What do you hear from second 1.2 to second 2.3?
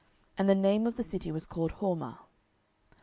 was called Hormah.